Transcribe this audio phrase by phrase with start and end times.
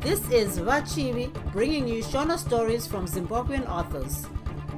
[0.00, 4.26] This is Vachivi bringing you Shona stories from Zimbabwean authors.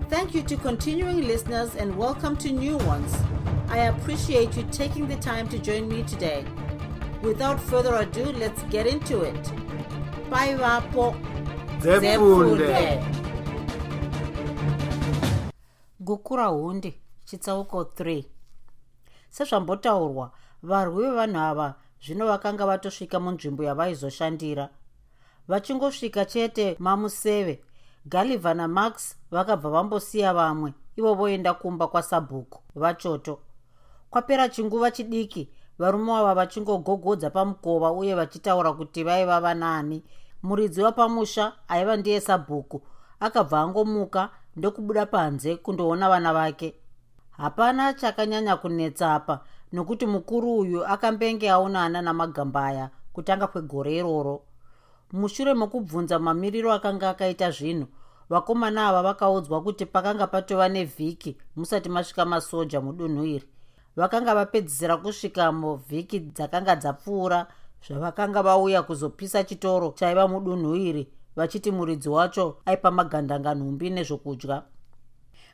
[0.08, 3.14] Thank you to continuing listeners and welcome to new ones.
[3.68, 6.44] I appreciate you taking the time to join me today.
[7.22, 9.52] Without further ado, let's get into it.
[10.28, 11.14] Bye, Vapo.
[16.00, 18.24] gukura hundi chitsauko 3
[19.30, 20.30] sezvambotaurwa
[20.62, 24.68] varwi vevanhu ava zvino vakanga vatosvika munzvimbo yavaizoshandira
[25.48, 27.60] vachingosvika chete mamuseve.
[28.06, 33.38] Galivha namax vakabva vambosiya vamwe ivo voenda kumba kwasabhuku vachoto.
[34.10, 40.02] Kwapera chinguva chidiki varume ava vachingogogodza pamukova uye vachitaura kuti vaiva vanaani
[40.42, 42.82] muridzi wapamusha aiva ndiye sabhuku
[43.20, 46.74] akabva angomuka ndokubuda panze kundoona vana vake.
[47.30, 49.40] Hapana chakanyanya kunetsa apa
[49.72, 54.42] nokuti mukuru uyu akambenge aonana namagambaya kutanga kwegore iroro
[55.12, 57.86] mushure mokubvunza mamiriro akanga akaita zvinhu
[58.28, 63.46] vakomana ava vakaudzwa kuti pakanga patova nevhiki musati masvika masoja mudunhu iri
[63.96, 67.46] vakanga vapedzisira kusvikamo vhiki dzakanga dzapfuura
[67.86, 74.62] zvavakanga vauya kuzopisa chitoro chaiva mudunhu iri vachiti muridzi wacho aipa magandanga nhumbi nezvokudya.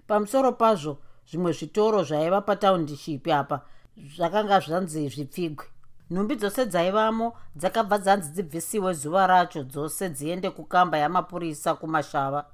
[0.07, 0.99] Pamusoro pazvo
[1.31, 3.61] zvimwe zvitoro zvaiva pataundishipi apa
[4.17, 5.67] zvakanga zvanzi zvipfigwe
[6.11, 12.45] nhumbi dzose dzaivamo dzakabva dzanzi dzibvisiwe zuva racho dzose dziende kukamba yamapurisa kumashava.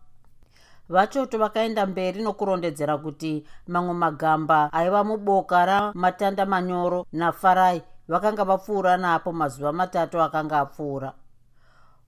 [0.89, 9.33] Vachoto vakaenda mberi nokurondedzera kuti mamwe magamba aiva muboka ramatanda manyoro nafarai vakanga vapfuura napo
[9.33, 11.13] mazuva matatu akanga apfuura.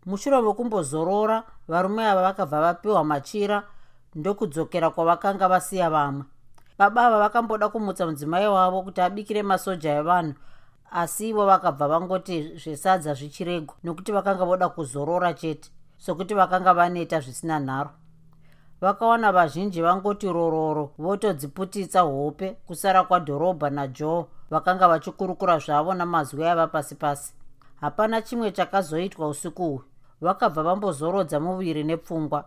[0.06, 3.62] Mushure mekumbozorora varume ava vakabva vapiwa machira
[4.14, 6.24] ndokudzokera kwavakanga vasiya vamwe.
[6.78, 10.34] Baba ava vakamboda kumutsa mudzimai wavo kuti abikire masoja evanhu
[10.90, 17.58] asi ivo vakabva vangoti zvesadza zvichirego nokuti vakanga voda kuzorora chete sokuti vakanga vaneta zvisina
[17.58, 17.90] nharo.
[18.80, 26.94] Vakawana vazhinji vangoti rororo votodziputitsa hope kusara kwadhorobha najoe vakanga vachikurukura zvavo namazwi ava pasi
[26.94, 27.34] pasi.
[27.80, 29.82] Hapana chimwe chakazoitwa usiku uhwu
[30.20, 32.44] vakabva vambozorodza muviri nepfungwa.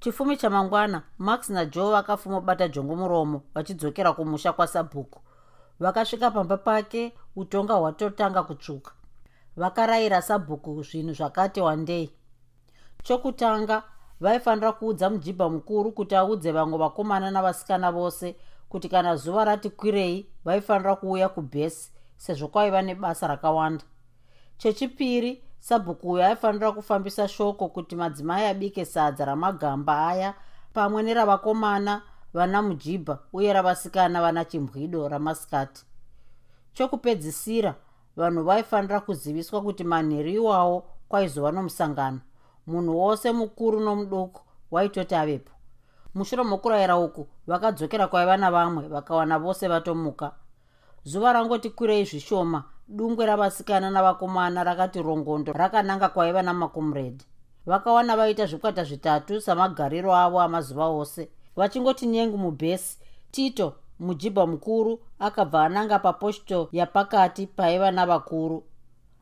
[0.00, 5.20] Chifumi chamangwana max najoe vakafumobata jongomuromo vachidzokera kumusha kwasabhuku
[5.80, 8.92] vakasvika pamba pake utonga hwatotanga kutsvuka
[9.56, 12.10] vakarayira sabhuku zvinhu zvakati wandei.
[13.02, 13.82] Chokutanga
[14.20, 18.36] vaifanira kuudza mujibha mukuru kuti audze vamwe vakomana navasikana vose
[18.68, 23.84] kuti kana zuva rati kwirei vaifanira kuuya kubhesi sezvo kwaiva nebasa rakawanda.
[24.58, 30.34] Chechipiri sabhuku uyo aifanira kufambisa shoko kuti madzimai abike sadza ramagamba aya
[30.72, 32.02] pamwe neravakomana
[32.38, 35.84] vana mujibha uye ravasikana vana chimbwido ramasikati.
[36.74, 37.74] Chokupedzisira
[38.16, 42.20] vanhu vaifanira kuziviswa kuti manheru iwawo kwaizova nomusangano.
[42.66, 44.40] Munhu wose mukuru nomuduku
[44.70, 45.52] waitoti avepo.
[46.14, 50.32] Mushure mokurayira uku vakadzokera kwaiva navamwe vakawana vose vatomuka.
[51.04, 57.24] Zuva rangoti kwirei zvishoma dungwe ravasikana navakomana rakati rongondo rakananga kwaiva namakomredi
[57.66, 61.28] vakawana vaita zvikwata zvitatu samagariro avo amazuva ose
[61.58, 62.98] vachingoti nyengu mubhesi.
[63.30, 68.58] Tito mujibha mukuru akabva ananga paposhto yapakati paiva navakuru.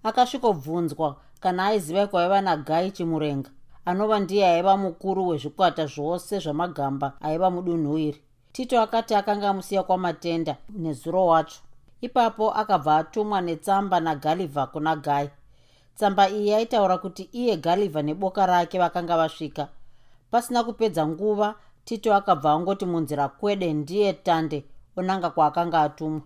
[0.03, 3.51] Akasvikobvunzwa kana aiziva kwaiva nagai chimurenga
[3.85, 8.21] anova ndiye aiva mukuru wezvikwata zvose zvamagamba aiva mudunhu iri
[8.53, 11.59] tito akati akanga amusiya kwamatenda nezuro wacho
[12.01, 15.31] ipapo akabva atumwa netsamba nagalivha kuna gai.
[15.97, 19.69] Tsamba iyi yaitaura kuti iye galivha neboka rake vakanga vasvika.
[20.31, 21.55] Pasina kupedza nguva
[21.87, 24.65] tito akabva angoti munzira kwede ndiye tande
[24.97, 26.23] onanga kwaakanga atumwa.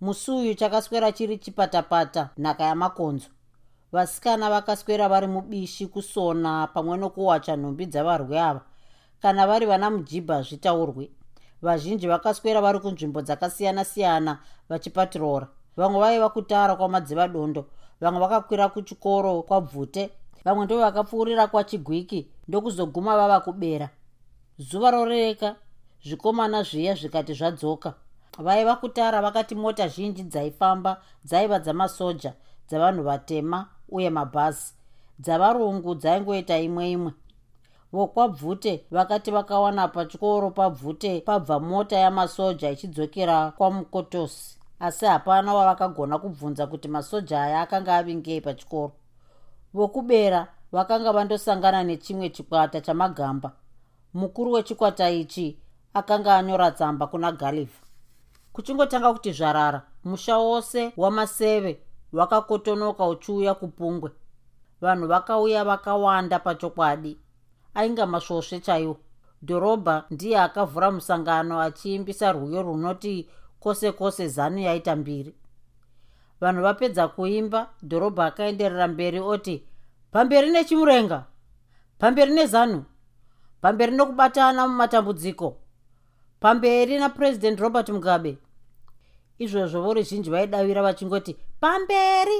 [0.00, 3.28] Musi uyu chakaswera chiri chipatapata nhaka yamakonzo.
[3.92, 8.60] Vasikana vakaswera vari mubishi kusona pamwe nokuwacha nhumbi dzavarwi ava.
[9.22, 11.10] Kana vari vana mujibha zvitaurwe.
[11.62, 14.38] Vazhinji vakaswera vari kunzvimbo dzakasiyana-siyana
[14.68, 15.46] vachipatirora.
[15.76, 17.66] Vamwe vaiva kutara kwamadzivadondo
[18.00, 20.10] vamwe vakakwira kuchikoro kwabvute
[20.44, 23.90] vamwe ndo vakapfuurira kwachigwiki ndokuzoguma vava kubera
[24.70, 25.56] zuva roreka
[26.04, 27.94] zvikomana zviya zvikati zvadzoka.
[28.38, 32.32] Vaiva kutara vakati mota zhinji dzaifamba dzaiva dzamasoja
[32.68, 34.74] dzavanhu vatema uye mabhazi.
[35.18, 37.12] Dzavarungu dzaingoita imwe imwe.
[37.92, 44.58] Vokwabvute vakati vakawana pachikoro pabvute pabva mota yamasoja ichidzokera kwamukotosi.
[44.80, 48.92] Asi hapana wavakagona kubvunza kuti masoja aya akanga avingei pachikoro.
[49.74, 53.52] Vokubera vakanga vandosangana nechimwe chikwata chamagamba
[54.14, 55.58] mukuru wechikwata ichi
[55.94, 57.78] akanga anyora tsamba kuna galivha
[58.52, 61.80] kuchingotanga kuti zvarara musha wose wamaseve
[62.12, 64.10] wakakotonoka uchiuya kupungwe.
[64.80, 67.18] Vanhu vakauya vakawanda pachokwadi.
[67.74, 68.96] Ainga masvosve chaiwo.
[69.42, 73.28] Dhorobha ndiye akavhura musangano achiimbisa rwiyo runoti
[73.60, 75.34] kwose kwose zanu yaita mbiri.
[76.40, 79.64] Vanhu vapedza kuimba dhorobha akaenderera mberi oti
[80.10, 81.24] pamberi nechimurenga!
[81.98, 82.84] Pamberi nezanu
[83.62, 85.56] pamberi nokubatana mumatambudziko
[86.40, 88.38] pamberi napurezidendi robert mugabe.
[89.38, 92.38] Izvozvo voruzhinji vaidavira vachingoti pamberi!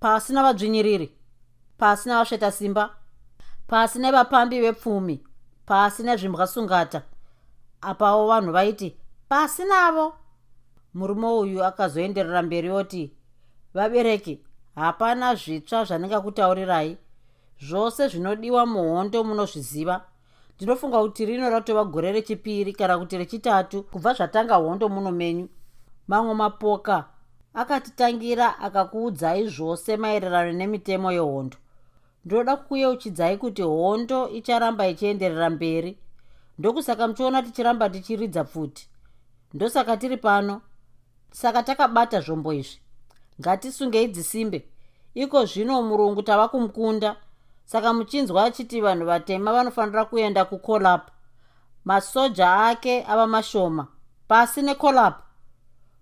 [0.00, 1.08] Pasi navadzvinyiriri
[1.78, 2.84] pasi navasveta simba
[3.66, 5.16] pasi nevapambi vepfumi
[5.66, 7.02] pasi nezvimbwasungata
[7.80, 8.96] apawo vanhu vaiti
[9.28, 10.14] pasi navo!
[10.94, 13.12] Murume uyu akazoenderera mberi oti
[13.74, 14.44] vabereki
[14.74, 16.98] hapana zvitsva zvandingakutaurirai
[17.60, 20.04] zvose zvinodiwa muhondo munozviziva.
[20.56, 25.48] Ndinofunga kuti rino ratova gore rechipiri kana kuti rechitatu kubva zvatanga hondo muno menyu.
[26.08, 27.04] Mamwe mapoka
[27.54, 31.56] akatitangira akakuudzai zvose maererano nemitemo yehondo.
[32.24, 35.98] Ndinoda kukuyeuchidzai kuti hondo icharamba ichienderera mberi.
[36.58, 38.88] Ndokusaka muchiona tichiramba tichiridza pfuti.
[39.54, 40.60] Ndosaka tiri pano.
[41.30, 42.80] Saka takabata zvombo izvi.
[43.40, 44.64] Ngatisungei dzisimbe.
[45.14, 47.16] Iko zvino murungu tava kumukunda
[47.70, 51.08] saka muchinzwa achiti vanhu vatema vanofanira kuenda kukolap
[51.84, 53.86] masoja ake ava mashoma
[54.28, 55.14] pasi nekolap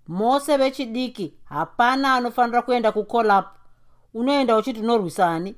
[0.06, 3.46] mose vechidiki hapana anofanira kuenda kukolap
[4.14, 5.54] unoenda uchiti unorwisani?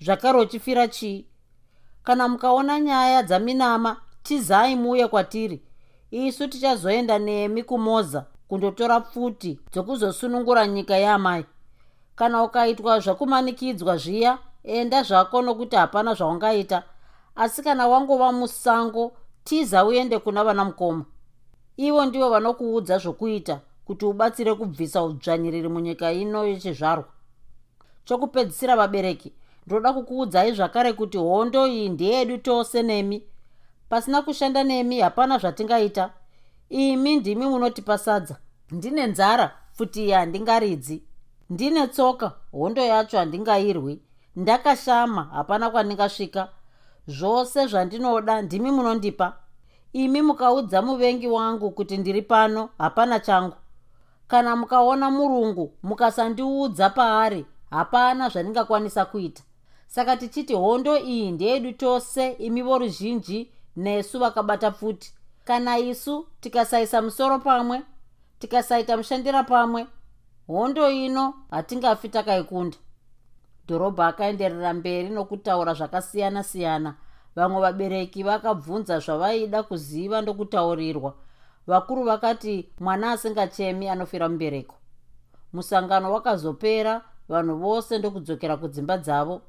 [0.00, 1.26] Zvakare uchifira chii?
[2.04, 5.62] Kana mukaona nyaya dzaminama tizai muuye kwatiri.
[6.10, 11.44] Isu tichazoenda nemi kumoza kundotora pfuti dzokuzosunungura nyika yaamai.
[12.16, 16.82] Kana ukaitwa zvakumanikidzwa zviya enda zvako nokuti hapana zvaungaita.
[17.36, 19.12] Asi kana wangova musango
[19.44, 21.04] tiza uende kuna vana mukoma
[21.76, 27.04] ivo ndivo vanokuudza zvokuita kuti ubatsire kubvisa udzvanyiriri munyika ino yechizvarwa.
[28.04, 29.32] Chokupedzisira vabereki
[29.66, 33.22] ndinoda kukuudzai zvakare kuti hondo iyi ndeyedu tose nemi.
[33.88, 36.10] Pasina kushanda nemi hapana zvatingaita.
[36.68, 38.36] Imi ndimi munotipa sadza.
[38.70, 41.02] Ndine nzara pfuti iyi handingaridzi.
[41.50, 44.00] Ndine tsoka hondo yacho handingairwi
[44.36, 46.48] ndakashama hapana kwandingasvika
[47.08, 49.36] zvose zvandinoda ndimi munondipa.
[49.92, 53.56] Imi mukaudza muvengi wangu kuti ndiri pano hapana changu.
[54.28, 59.42] Kana mukaona murungu mukasandiudza paari hapana zvandingakwanisa kuita.
[59.86, 65.14] Saka tichiti hondo iyi ndeyedu tose imi voruzhinji nesu vakabata pfuti.
[65.44, 67.82] Kana isu tikasaisa musoro pamwe
[68.38, 69.86] tikasaita mushandira pamwe
[70.46, 72.76] hondo ino hatingafi takaikunda
[73.68, 76.94] dhorobha akaenderera mberi nokutaura zvakasiyana-siyana
[77.36, 81.14] vamwe vabereki vakabvunza zvavaida kuziva ndokutaurirwa.
[81.66, 84.76] Vakuru vakati mwana asingachemi anofira mubereko.
[85.52, 89.40] Musangano wakazopera vanhu vose ndokudzokera kudzimba dzavo.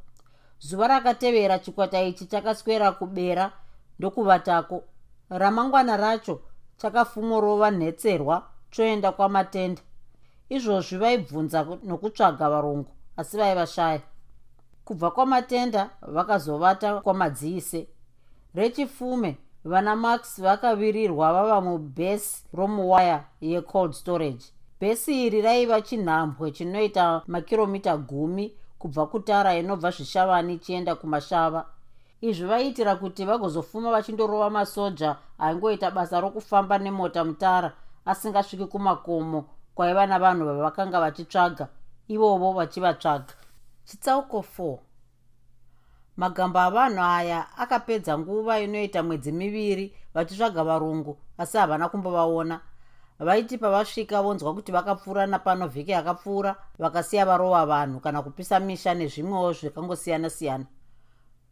[0.59, 3.51] Zuva rakatevera chikwata ichi chakaswera kubera
[3.99, 4.83] ndokuvatako
[5.29, 6.39] ramangwana racho
[6.77, 9.81] chakafumorova nhetserwa choenda kwamatenda
[10.49, 14.01] izvozvi vaibvunza nokutsvaga varungu asi vaivashaya
[14.85, 17.87] kubva kwamatenda vakazovata kwamadziise
[18.55, 24.45] rechifume vana max vakavirirwa vava mubhesi romuwaya yecold storage.
[24.79, 31.65] Bhesi iri raiva chinhambwe chinoita makiromita gumi kubva kutara inobva zvishavani ichienda kumashava.
[32.21, 37.71] Izvi vaiitira kuti vagozofuma vachindorova masoja aingoita basa rokufamba nemota mutara
[38.05, 41.67] asingasviki kumakomo kwaiva navanhu vavakanga vachitsvaga
[42.07, 43.33] ivovo vachivatsvaga.
[43.85, 44.77] Chitsauko 4
[46.17, 52.61] magambo avanhu aya akapedza nguva inoita mwedzi miviri vachitsvaga varungu asi havana kumbovaona.
[53.19, 59.53] Vaiti pavasvika vonzwa kuti vakapfuura napano vhiki yakapfuura vakasiya varova vanhu kana kupisa misha nezvimwewo
[59.53, 60.65] zvakangosiyana-siyana.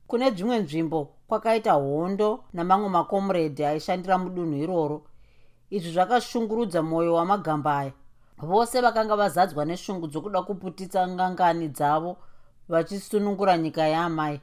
[0.08, 5.02] Kune dzimwe nzvimbo kwakaita hondo namamwe makomuredhi aishandira mudunhu iroro.
[5.70, 7.92] Izvi zvakashungurudza mwoyo wamagamba aya
[8.38, 12.18] vose vakanga vazadzwa neshungu dzokuda kuputitsa ngangani dzavo
[12.70, 14.42] vachisunungura nyika yaamai.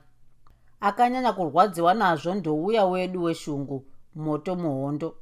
[0.81, 5.17] Akanyanya kurwadziwa nazvo ndouya wedu weshungu moto muhondo.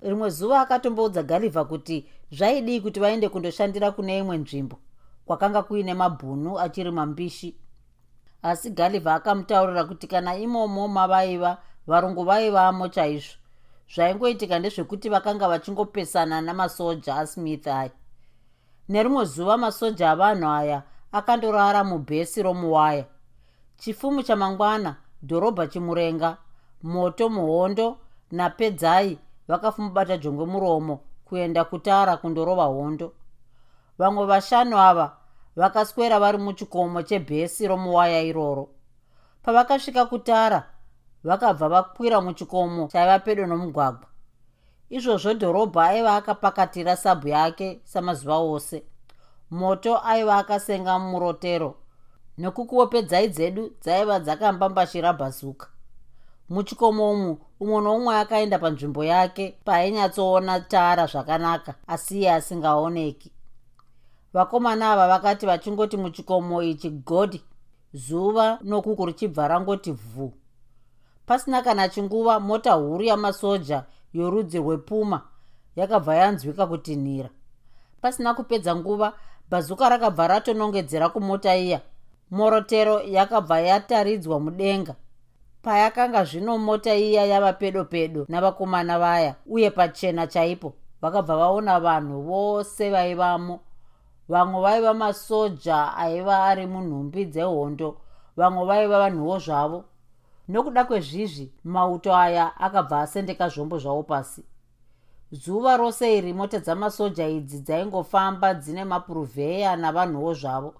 [0.00, 4.78] Rimwe zuva akatomboudza galivha kuti zvaidii kuti vaende kundoshandira kune imwe nzvimbo
[5.26, 7.56] kwakanga kuine mabhunu achiri mambishi?
[8.42, 13.37] Asi galivha akamutaurira kuti kana imomo mavaiva varungu vaivamo chaizvo
[13.94, 17.90] zvaingoitika ndezvekuti vakanga vachingopesana namasoja asmith aya.
[18.88, 23.04] Nerimwe zuva masoja avanhu aya akandorara mubhesi romuwaya.
[23.76, 26.36] Chifumu chamangwana dhorobha chimurenga
[26.82, 27.98] moto muhondo
[28.30, 29.18] napedzai
[29.48, 33.12] vakafumubata jongwe muromo kuenda kutara kundorova hondo.
[33.98, 35.16] Vamwe vashanu ava
[35.56, 38.68] vakaswera vari muchikomo chebhesi romuwaya iroro.
[39.42, 40.70] Pavakasvika kutara
[41.24, 44.08] vakabva vakwira muchikomo chaiva pedo nomugwagwa.
[44.90, 48.82] Izvozvo dhorobha aiva akapakatira sabhu yake samazuva ose.
[49.50, 51.74] Moto aiva akasenga murotero
[52.38, 55.66] nekukuwope dzai dzedu dzaiva dzakambambashira bhazuka.
[56.48, 63.32] Muchikomo umu umwe noumwe akaenda panzvimbo yake painyatsoona tara zvakanaka asiye asingaoneki.
[64.32, 67.42] Vakomana ava vakati vachingoti muchikomo ichi godi
[67.92, 70.32] zuva nokuku richibva rangoti vhu
[71.28, 75.22] pasina kana chinguva mota huru yamasoja yorudzi rwepuma
[75.76, 77.28] yakabva yanzwika kutinhira.
[78.00, 79.12] Pasina kupedza nguva
[79.50, 81.80] bhazuka rakabva ratonongedzera kumota iya.
[82.30, 84.94] Morotero yakabva yataridzwa mudenga.
[85.62, 92.22] Payakanga zvino mota iya yava pedo pedo navakomana vaya uye pachena chaipo vakabva vaona vanhu
[92.22, 93.60] vose vaivamo.
[94.28, 97.96] Vamwe vaiva masoja aiva ari munhumbi dzehondo
[98.36, 99.84] vamwe vaiva vanhuwo zvavo
[100.48, 104.44] nokuda kwezvizvi mauto aya akabva asendeka zvombo zvavo pasi.
[105.32, 110.74] Zuva rose iri mota dzamasoja idzi dzaingofamba dzine mapuruvheya navanhuwo zvavo.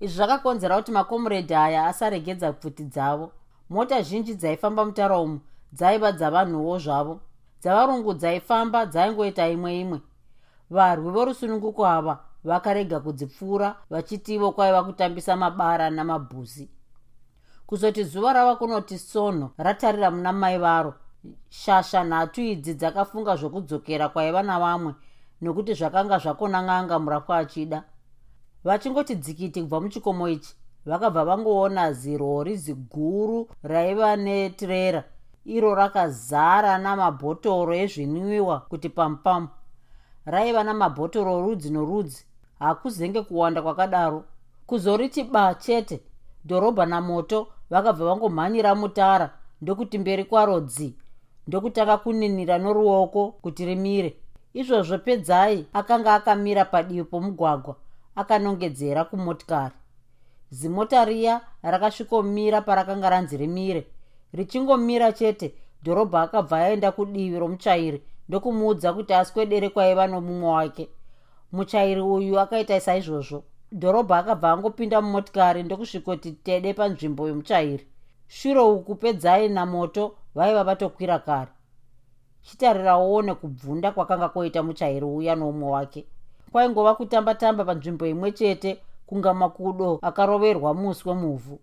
[0.00, 3.32] Izvi zvakakonzera kuti makomuredhi aya asaregedza pfuti dzavo.
[3.70, 5.40] Mota zhinji dzaifamba mutara umu
[5.72, 7.20] dzaiva dzavanhuwo zvavo.
[7.60, 10.00] Dzavarungu dzaifamba dzaingoita imwe imwe.
[10.70, 16.68] Varwi vorusununguko ava vakarega kudzipfuura vachitivo kwaiva kutambisa mabara namabhuzi
[17.66, 20.94] kuzoti zuva rava kunoti sonho ratarira muna mai varo.
[21.48, 24.94] Shasha nhatu idzi dzakafunga zvokudzokera kwaiva navamwe
[25.40, 27.84] nokuti zvakanga zvakona n'anga murapwa achida.
[28.64, 30.54] Vachingoti dzikiti kubva muchikomo ichi
[30.86, 35.04] vakabva vangoona zirori ziguru raiva netirera.
[35.44, 39.48] Iro rakazara namabhotoro ezvinwiwa kuti pamupamu
[40.24, 42.24] raiva namabhotoro rudzi norudzi
[42.58, 44.24] hakuzenge kuwanda kwakadaro.
[44.66, 46.00] Kuzoriti ba chete
[46.44, 49.30] dhorobha namoto vakabva vangomhanyira mutara
[49.62, 50.94] ndokuti mberi kwaro dzi
[51.46, 54.16] ndokutanga kuninira noruoko kuti rimire.
[54.54, 57.76] Izvozvo pedzai akanga akamira padivi pomugwagwa
[58.16, 59.74] akanongedzera kumotikari.
[60.50, 63.86] Zimota riya rakasvikomira parakanga ranzi rimire.
[64.32, 70.88] Richingomira chete dhorobha akabva aenda kudivi romuchairi ndokumuudza kuti aswedere kwaiva nomumwe wake.
[71.52, 73.42] Muchairi uyu akaita saizvozvo
[73.80, 77.86] dhorobha akabva angopinda mumotikari ndokusvikoti tede panzvimbo yomuchairi.
[78.28, 81.50] Shure uku pedzai namoto vaiva vatokwira kare.
[82.42, 86.06] Chitarirawo nekubvunda kwakanga kwoita muchairi uya noumwe wake.
[86.52, 91.58] Kwaingova kutamba-tamba panzvimbo imwe chete kunga makudo akaroverwa muswe muvhu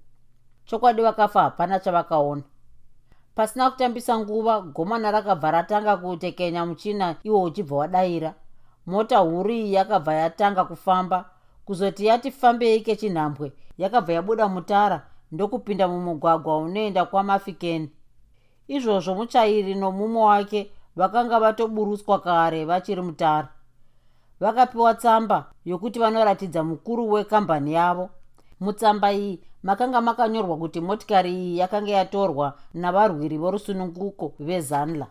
[0.66, 2.42] chokwadi vakafa hapana chavakaona.
[3.36, 8.34] Pasina kutambisa nguva gomana rakabva ratanga kutekenya muchina iwo uchibva wadayira.
[8.86, 11.26] Mota huru iyi yakabva yatanga kufamba
[11.72, 14.98] kuzoti yati fambei kechinhambwe yakabva yabuda mutara
[15.32, 17.90] ndokupinda mumugwagwa unoenda kwamafikeni.
[18.68, 23.48] Izvozvo muchairi nomumwe wake vakanga vatoburutswa kare vachiri mutara.
[24.40, 28.10] Vakapiwa tsamba yokuti vanoratidza mukuru wekambani yavo.
[28.60, 35.08] Mutsamba iyi makanga makanyorwa kuti motikari iyi yakanga yatorwa navarwiri vorusununguko vezanla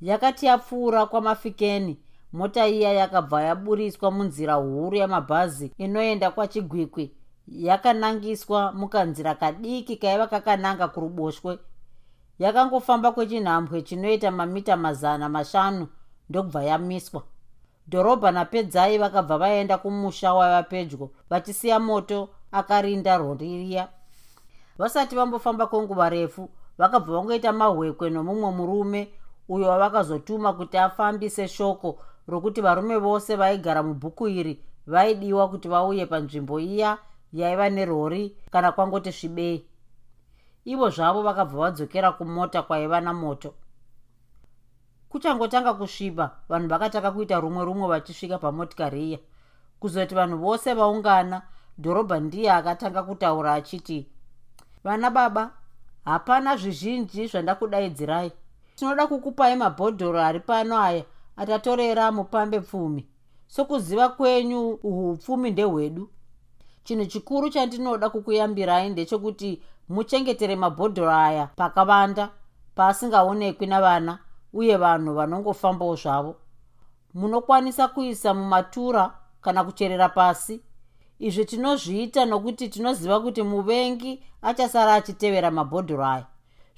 [0.00, 1.98] yakati yapfuura kwamafikeni
[2.32, 7.14] mota iya yakabva yaburiswa munzira huru yamabhazi inoenda kwachigwikwi
[7.48, 11.58] yakanangiswa mukanzira kadiki kaiva kakananga kuruboshwe.
[12.38, 15.88] Yakangofamba kwechinhambwe chinoita mamita mazana mashanu
[16.28, 17.22] ndokubva yamiswa.
[17.88, 23.88] Dhorobha napedzai vakabva vaenda kumusha waiva pedyo vachisiya moto akarinda roririya
[24.78, 29.08] vasati vambofamba kwenguva refu vakabva vangoita mahwekwe nomumwe murume
[29.48, 34.54] uyo wavakazotuma kuti afambise shoko rokuti varume vose vaigara mubhuku iri
[34.86, 36.98] vaidiwa kuti vauye panzvimbo iya
[37.32, 39.64] yaiva nerori kana kwangoti svibei
[40.64, 43.54] ivo zvavo vakabva vadzokera kumota kwaiva namoto.
[45.08, 49.18] Kuchangotanga kusviba vanhu vakatanga kuita rumwe rumwe vachisvika pamotikari iya.
[49.80, 51.42] Kuzoti vanhu vose vaungana
[51.78, 54.06] dhorobha ndiye akatanga kutaura achiti
[54.84, 55.50] vana baba
[56.04, 58.32] hapana zvizhinji zvandakudaidzirai.
[58.76, 61.04] Tinoda kukupai mabhodhoro ari pano aya
[61.38, 63.06] atatorera mupambe pfumi.
[63.46, 66.10] Sokuziva kwenyu uhu upfumi ndehwedu.
[66.84, 72.30] Chinhu chikuru chandinoda kukuyambirai ndechekuti muchengetere mabhodhoro aya pakavanda
[72.74, 74.18] paasingaonekwi navana
[74.52, 76.36] uye vanhu vanongofambawo zvavo.
[77.14, 80.60] Munokwanisa kuisa mumatura kana kucherera pasi.
[81.18, 86.26] Izvi tinozviita nokuti tinoziva kuti muvengi achasara achitevera mabhodhoro aya.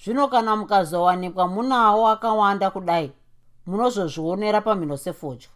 [0.05, 3.12] Zvino kana mukazowanikwa munawo akawanda kudai
[3.67, 5.49] munozozvionera pamhino sefodya.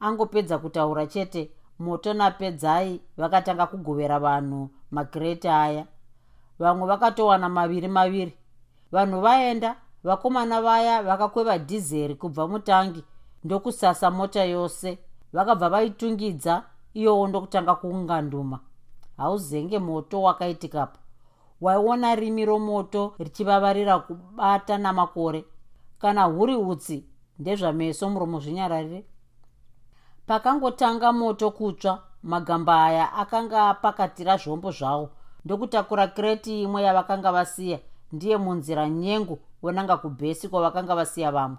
[0.00, 5.86] Angopedza kutaura chete moto napedzai vakatanga kugovera vanhu magireti aya.
[6.58, 8.34] Vamwe vakatowana maviri maviri.
[8.92, 13.04] Vanhu vaenda vakomana vaya vakakweva dhizeri kubva mutangi
[13.44, 14.98] ndokusasa mota yose.
[15.32, 16.62] Vakabva vaitungidza
[16.94, 18.60] iyowo ndokutanga kuunganduma.
[19.16, 20.98] Hauzenge moto wakaitikapo.
[21.60, 25.44] Waiona rimi romoto richivavarira kubata namakore
[25.98, 27.06] kana huri utsi
[27.38, 29.04] ndezvameso muromo zvinyararire
[30.26, 35.10] pakangotanga moto kutsva magamba aya akanga apakatira zvombo zvavo
[35.44, 37.78] ndokutakura kreti imwe yavakanga vasiya
[38.12, 41.58] ndiye munzira nyengu wenanga kubhesi kwavakanga vasiya vamwe.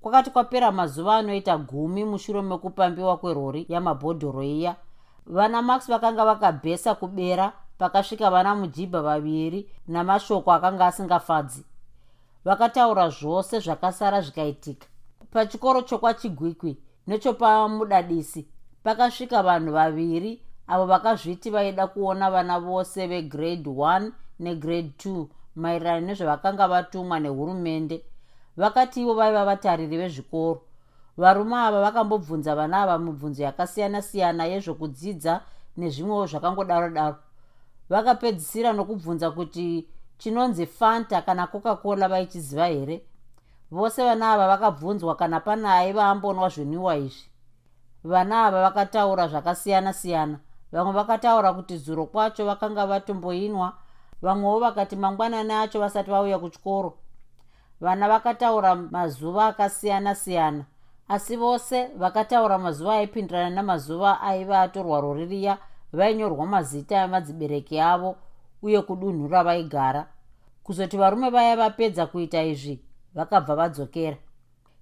[0.00, 4.76] Kwakati kwapera mazuva anoita gumi mushure mekupambiwa kwerori yamabhodhoro iya
[5.26, 11.64] vana max vakanga vakabhesa kubera pakasvika vana mujibha vaviri namashoko akanga asingafadzi
[12.44, 14.86] vakataura zvose zvakasara zvikaitika.
[15.30, 18.48] Pachikoro chokwachigwikwi nechopamudadisi
[18.82, 24.10] pakasvika vanhu vaviri avo vakazviti vaida kuona vana vose vegrade 1
[24.40, 28.04] negrade 2 maererano nezvavakanga vatumwa nehurumende.
[28.56, 30.62] Vakati ivo vaiva vatariri vezvikoro
[31.16, 35.40] varume ava vakambobvunza vana ava mibvunzo yakasiyana-siyana yezvokudzidza
[35.76, 37.16] nezvimwewo zvakangodaro daro
[37.88, 43.02] vakapedzisira nokubvunza kuti chinonzi fanta kana coca-cola vaichiziva here?
[43.70, 47.28] Vose vana ava vakabvunzwa kana pane aiva ambonwa zvinwiwa izvi.
[48.04, 50.38] Vana ava vakataura zvakasiyana-siyana
[50.72, 53.72] vamwe vakataura kuti zuro kwacho vakanga vatomboinwa.
[54.22, 56.98] Vamwewo vakati mangwanani acho vasati vauya kuchikoro.
[57.80, 60.64] Vana vakataura mazuva akasiyana-siyana
[61.08, 65.58] asi vose vakataura mazuva aipindirana namazuva aiva atorwa rori riya
[65.92, 68.16] vainyorwa mazita emadzibereki avo
[68.64, 70.06] uye kudunhu ravaigara.
[70.62, 72.80] Kuzoti varume vaya vapedza kuita izvi
[73.14, 74.16] vakabva vadzokera.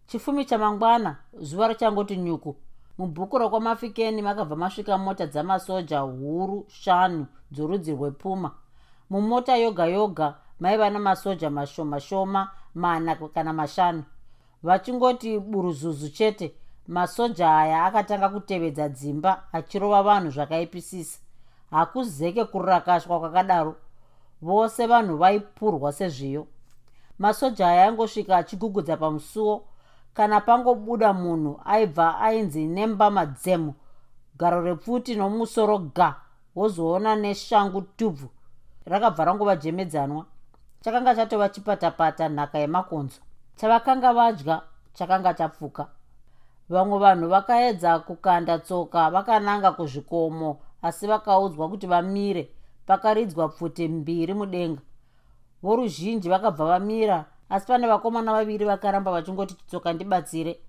[0.06, 2.56] Chifumi chamangwana zuva richangoti nyuku
[2.98, 8.50] mubhuku rokwamafikeni makabva masvika mota dzamasoja huru shanu dzorudzi rwepuma
[9.10, 14.04] mumota yoga yoga maiva namasoja mashoma shoma mana kana mashanu.
[14.62, 16.54] Vachingoti buruzuzu chete
[16.86, 21.18] masoja aya akatanga kutevedza dzimba achirova vanhu zvakaipisisa
[21.72, 23.76] hakuzeke kurakashwa kwakadaro.
[24.42, 26.46] Vose vanhu vaipurwa sezviyo.
[27.18, 29.64] Masoja aya aingosvika achigugudza pamusuwo
[30.14, 33.74] kana pangobuda munhu aibva ainzi nemba madzemo
[34.38, 36.14] garo repfuti nomusoro ga
[36.56, 38.28] wozoona neshangu tubvu
[38.84, 40.24] rakabva rangova jemedzanwa.
[40.80, 43.20] Chakanga chatova chipatapata nhaka yemakonzo.
[43.56, 44.62] Chavakanga vadya
[44.94, 45.86] chakanga chapfuka.
[46.68, 52.50] Vamwe vanhu vakaedza kukanda tsoka vakananga kuzvikomo asi vakaudzwa kuti vamire
[52.86, 54.80] pakaridzwa pfuti mbiri mudenga.
[55.62, 60.60] Voruzhinji vakabva vamira asi pane vakomana vaviri vakaramba vachingoti chitsoka ndibatsire.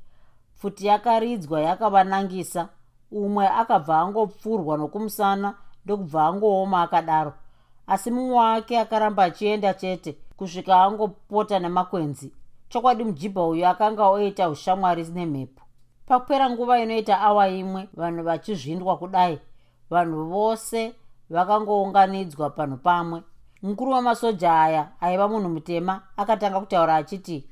[0.56, 2.70] Pfuti yakaridzwa yakavanangisa
[3.12, 7.34] umwe akabva angopfurwa nokumusana ndokubva angooma akadaro
[7.88, 12.34] asi mumwe wake akaramba achienda chete kusvika angopota nemakwenzi.
[12.70, 15.62] Chokwadi mujibha uyu akanga oita ushamwari nemhepo.
[16.06, 19.40] Pakupera nguva inoita awa imwe vanhu vachizvindwa kudai
[19.94, 20.96] vanhu vose
[21.30, 23.24] vakangounganidzwa panhu pamwe.
[23.62, 27.48] Mukuru wemasoja aya aiva munhu mutema akatanga kutaura achiti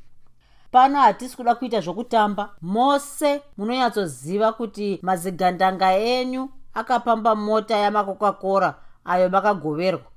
[0.72, 2.50] pano hatisi kuda kuita zvokutamba.
[2.62, 8.76] Mose munonyatsoziva kuti mazigandanga enyu akapamba mota yamacoca-cora
[9.06, 10.08] ayo makagoverwa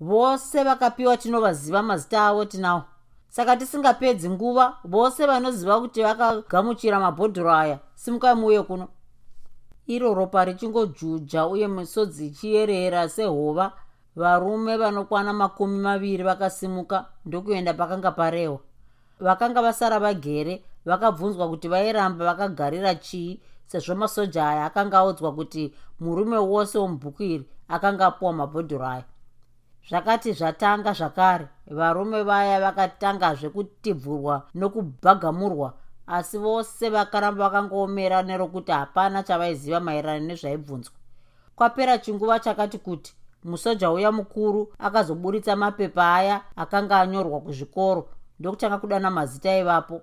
[0.00, 2.82] vose vakapiwa tinovaziva mazita avo tinawo
[3.28, 7.78] saka tisingapedzi nguva vose vanoziva kuti vakagamuchira mabhodhoro aya.
[7.94, 8.88] Simukai muuye kuno
[9.94, 13.72] iro ropa richingojuja uye misodzi ichiyerera sehova.
[14.16, 18.60] Varume vanokwana makumi maviri vakasimuka ndokuenda pakanga parehwa
[19.20, 26.38] vakanga vasara vagere vakabvunzwa kuti vairamba vakagarira chii sezvo masoja aya akanga audzwa kuti murume
[26.38, 29.04] wose womubhuku iri akanga apuwa mabhodhoro aya.
[29.88, 35.72] Zvakati zvatanga zvakare varume vaya vakatangazve kutibvurwa nokubhagamurwa
[36.10, 40.94] asi vose vakaramba vakangoomera nerokuti hapana chavaiziva maererano nezvaibvunzwa.
[41.56, 48.08] Kwapera chinguva chakati kuti musoja uya mukuru akazoburitsa mapepa aya akanga anyorwa kuzvikoro
[48.40, 50.02] ndokutanga kudana mazita aivapo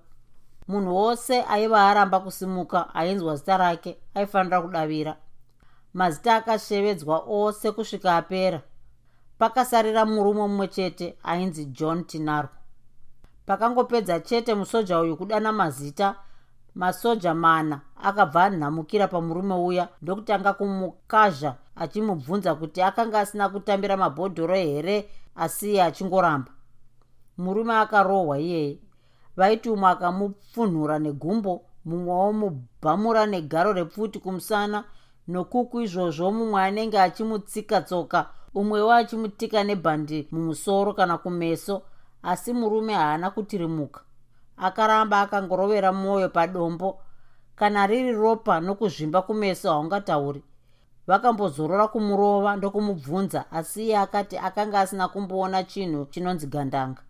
[0.67, 5.15] munhu wose aiva aramba kusimuka ainzwa zita rake aifanira kudavira.
[5.93, 8.62] Mazita akashevedzwa ose kusvika apera.
[9.38, 12.50] Pakasarira murume mumwe chete ainzi john tinaro
[13.48, 16.16] pakangopedza chete musoja uyu kudana mazita
[16.76, 25.10] masoja mana akabva anhamukira pamurume uya ndokutanga kumukazha achimubvunza kuti akanga asina kutambira mabhodhoro here
[25.36, 26.52] asiye achingoramba.
[27.38, 28.80] Murume akarohwa iyeye
[29.38, 34.84] vaiti umwe akamupfunhura negumbo mumwe womubhamura negaro repfuti kumusana
[35.28, 41.82] nokuku izvozvo mumwe anenge achimutsika tsoka umwewo achimutika nebhandi mumusoro kana kumeso
[42.28, 44.02] asi murume haana kutirimuka.
[44.58, 47.00] Akaramba akangorovera mwoyo padombo.
[47.56, 50.44] Kana riri ropa nokuzvimba kumeso haungatauri.
[51.08, 57.02] Vakambozorora kumurova ndokumubvunza asi iye akati akanga asina kumboona chinhu chinonzi gandanga.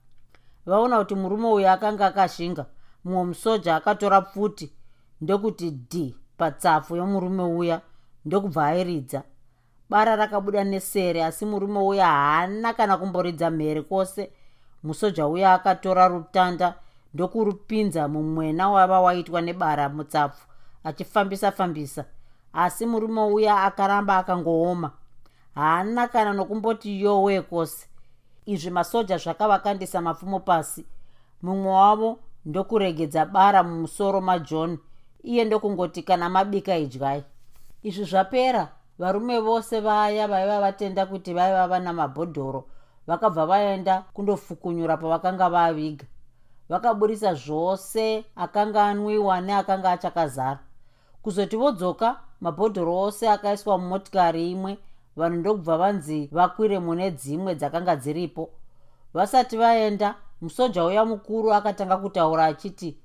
[0.66, 2.66] Vaona kuti murume uyu akanga akashinga
[3.04, 4.74] mumwe musoja akatora pfuti
[5.22, 7.82] ndokuti d patsafu yomurume uya
[8.26, 9.24] ndokubva airidza.
[9.90, 14.32] Bara rakabuda nesere asi murume uya haana kana kumboridza mhere kwose
[14.88, 16.76] musoja uya akatora rutanda
[17.14, 20.48] ndokurupinza mumwena wava waitwa nebara mutsapfu
[20.84, 22.06] achifambisa fambisa.
[22.54, 24.92] Asi murume uya akaramba akangooma.
[25.56, 27.88] Haana kana nokumboti yowe kwose
[28.46, 30.86] izvi masoja zvakavakandisa mapfumo pasi.
[31.42, 34.78] Mumwe wavo ndokuregedza bara mumusoro majohn
[35.24, 37.24] iye ndokungoti kana mabika idyai.
[37.84, 42.68] Izvi zvapera varume vose vaya vaiva vatenda kuti vaiva vana mabhodhoro
[43.08, 46.06] vakabva vaenda kundofukunyura pavakanga vaviga.
[46.70, 50.60] Vakaburisa zvose akanga anwiwa neakanga achakazara.
[51.22, 54.78] Kuzoti vodzoka mabhodhoro ose akaiswa mumotikari imwe
[55.16, 58.50] vanhu ndokubva vanzi vakwire mune dzimwe dzakanga dziripo.
[59.14, 62.98] Vasati vaenda musoja uya mukuru akatanga kutaura achiti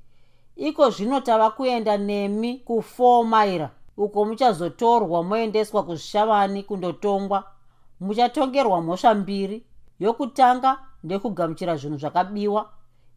[0.57, 7.45] iko zvino tava kuenda nemi ku4 maira uko muchazotorwa moendeswa kuzvishavani kundotongwa.
[8.01, 9.67] Muchatongerwa mhosva mbiri
[10.03, 12.69] yokutanga ndekugamuchira zvinhu zvakabiwa.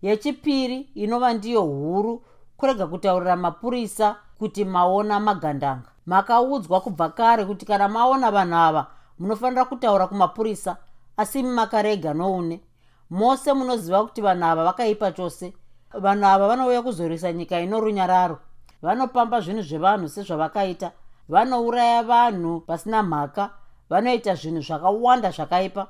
[0.01, 2.23] Yechipiri inova ndiyo huru
[2.57, 5.89] kurega kutaurira mapurisa kuti maona magandanga.
[6.05, 8.87] Makaudzwa kubva kare kuti kana maona vanhu ava
[9.19, 10.77] munofanira kutaura kumapurisa
[11.17, 12.61] asi makarega noune.
[13.09, 15.53] Mose munoziva kuti vanhu ava vakaipa chose.
[15.93, 18.39] Vanhu ava vanouya kuzorwisa nyika ino runyararo.
[18.81, 20.91] Vanopamba zvinhu zvevanhu sezvavakaita.
[21.29, 23.49] Vanouraya vanhu pasina mhaka.
[23.89, 25.87] Vanoita zvinhu zvakawanda zvakaipa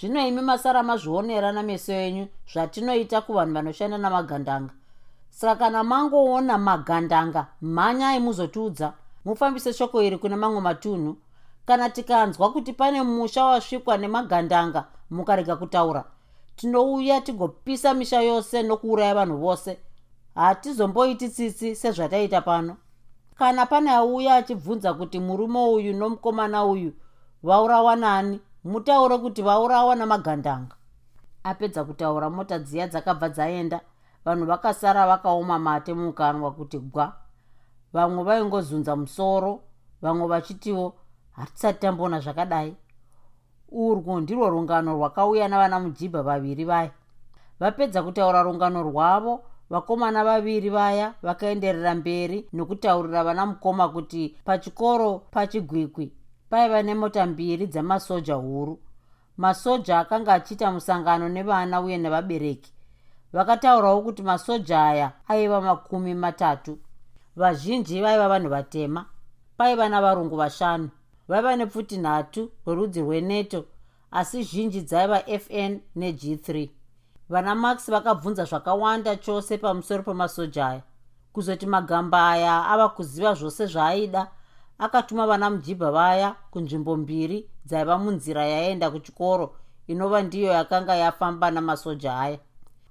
[0.00, 4.74] zvino imi masara mazvionera nameso enyu zvatinoita kuvanhu vanoshanda namagandanga.
[5.30, 8.92] Saka kana mangoona magandanga mhanyai muzotiudza.
[9.24, 11.16] Mufambise shoko iri kune mamwe matunhu.
[11.66, 16.04] Kana tikanzwa kuti pane musha wasvikwa nemagandanga mukarega kutaura.
[16.56, 19.78] Tinouya tigopisa misha yose nokuuraya vanhu vose.
[20.34, 22.76] Hatizomboiti tsitsi sezvataita pano.
[23.38, 26.92] Kana pane auya achibvunza kuti murume uyu nomukomana uyu
[27.42, 30.76] vaurawa nani mutaure kuti vaurawa namagandanga.
[31.44, 33.80] Apedza kutaura mota dziya dzakabva dzaenda
[34.24, 37.12] vanhu vakasara vakaoma mate mukanwa kuti gwa.
[37.92, 39.60] Vamwe vaingozunza musoro
[40.02, 40.94] vamwe vachitiwo
[41.30, 42.76] hatisati tamboona zvakadai.
[43.72, 46.90] Urwu ndirwo rungano rwakauya navana mujibha vaviri vaya.
[47.60, 56.12] Vapedza kutaura rungano rwavo vakomana vaviri vaya vakaenderera mberi nokutaurira vana mukoma kuti pachikoro pachigwikwi
[56.52, 58.78] paiva nemota mbiri dzamasoja huru.
[59.36, 62.72] Masoja akanga achiita musangano nevana uye nevabereki.
[63.32, 66.78] Vakataurawo kuti masoja aya aiva makumi matatu.
[67.36, 69.06] Vazhinji vaiva vanhu vatema.
[69.56, 70.90] Paiva navarungu vashanu.
[71.28, 73.64] Vaiva nepfuti nhatu rwerudzi rweneto
[74.10, 76.68] asi zhinji dzaiva fn neg3
[77.28, 80.82] vana max vakabvunza zvakawanda chose pamusoro pemasoja aya.
[81.32, 84.28] Kuzoti magamba aya ava kuziva zvose zvaaida
[84.82, 89.46] akatuma vana mujibha vaya kunzvimbo mbiri dzaiva munzira yaenda kuchikoro
[89.86, 92.38] inova ndiyo yakanga yafamba namasoja aya.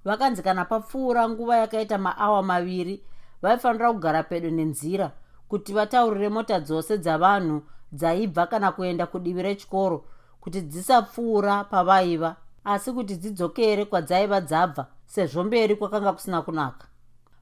[0.04, 3.04] Vakanzi kana papfuura nguva yakaita maawa maviri
[3.42, 5.10] vaifanira kugara pedo nenzira
[5.48, 10.04] kuti vataurire mota dzose dzavanhu dzaibva kana kuenda kudivi rechikoro
[10.40, 16.86] kuti dzisapfuura pavaiva asi kuti dzidzokere kwadzaiva dzabva sezvo mberi kwakanga kusina kunaka.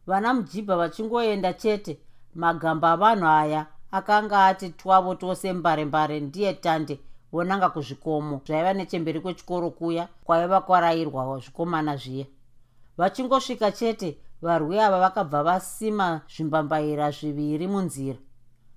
[0.07, 2.01] Vana mujibha vachingoenda chete
[2.35, 7.01] magamba avanhu aya akanga ati twavo tose mbare mbare ndiye tande
[7.33, 8.41] vonanga kuzvikomo.
[8.47, 12.27] Zvaiva nechemberi kwechikoro kuya kwaiva kwarayirwa zvikomana zviya.
[12.99, 18.19] Vachingosvika chete varwi ava vakabva vasima zvimbambaira zviviri munzira.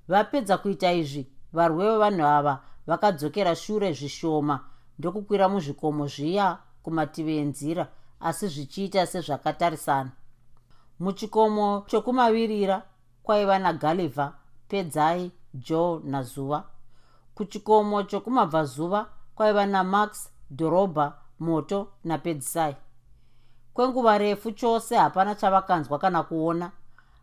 [0.07, 4.59] Vapedza kuita izvi varwi vevanhu ava vakadzokera shure zvishoma
[4.99, 7.87] ndokukwira muzvikomo zviya kumativi enzira
[8.19, 10.11] asi zvichiita sezvakatarisana.
[10.99, 12.83] Muchikomo chokumavirira
[13.23, 14.33] kwaiva nagalivha
[14.73, 16.63] pedzai joe nazuva
[17.35, 19.05] kuchikomo chokumabvazuva
[19.35, 22.75] kwaiva namax dhorobha moto napedzisai
[23.73, 26.71] kwenguva refu chose hapana chavakanzwa kana kuona.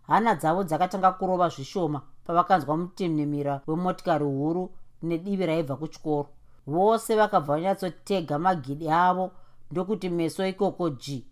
[0.06, 4.70] Hana dzavo dzakatanga kurova zvishoma pavakanzwa mutinhimira wemotikari huru
[5.02, 6.28] nedivi raibva kuchikoro.
[6.66, 9.30] Vose vakabva vanyatsotega magidi avo
[9.70, 11.24] ndokuti meso ikoko g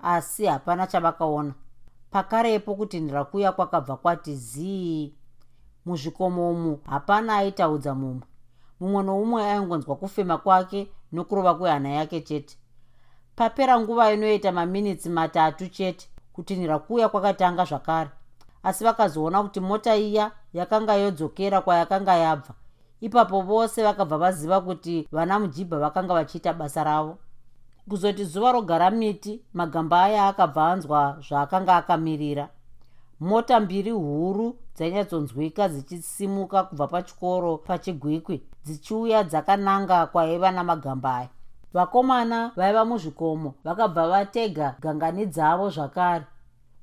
[0.00, 1.54] asi hapana chavakaona.
[2.10, 5.17] Pakarepo kutinhira kuya kwakabva kwati zii
[5.86, 6.80] muzvikomo umu.
[6.86, 8.26] Hapana aitaudza mumwe.
[8.80, 12.56] Mumwe noumwe aingonzwa kufema kwake nokurova kwehana yake chete.
[13.36, 18.10] Papera nguva inoita maminitsi matatu chete kutinhira kuuya kwakatanga zvakare.
[18.62, 22.54] Asi vakazoona kuti mota iya yakanga yodzokera kwayakanga yabva.
[23.00, 27.18] Ipapo vose vakabva vaziva kuti vana mujibha vakanga vachiita basa ravo.
[27.88, 32.48] Kuzoti zuva rogara miti magamba aya akabva anzwa zvaakanga akamirira
[33.20, 41.28] mota mbiri huru dzainyatsonzwika dzichisimuka kubva pachikoro pachigwikwi dzichiuya dzakananga kwaiva namagamba aya
[41.72, 46.24] vakomana vaiva muzvikomo vakabva vatega gangani dzavo zvakare.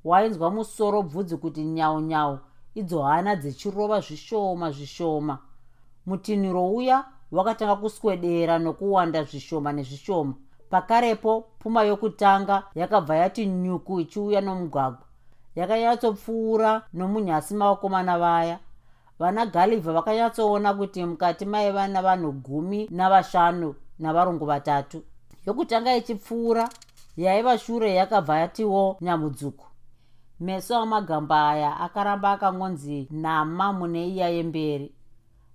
[0.04, 2.38] Wainzwa musoro bvudzi kuti nyau nyau
[2.74, 5.38] idzo hana dzichirova zvishoma zvishoma.
[6.06, 10.34] Mutinhiro uya wakatanga kuswedera nokuwanda zvishoma nezvishoma.
[10.70, 15.05] Pakarepo pfuma yokutanga yakabva yati nyuku ichiuya nomugwagwa
[15.56, 18.58] yakanyatsopfuura nomunyasi mavakomana vaya.
[19.18, 25.02] Vana galivha vakanyatsoona kuti mukati maiva navanhu gumi navashanu navarungu vatatu.
[25.46, 26.68] Yokutanga ichipfuura
[27.16, 29.66] yaiva shure yakabva yatiwo nyamudzuku.
[30.40, 34.92] Meso amagamba aya akaramba akangonzi nama mune iya yemberi.